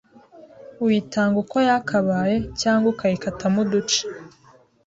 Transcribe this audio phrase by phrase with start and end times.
[0.85, 3.99] uyitanga uko yakabaye cyangwa ukayikatamo uduce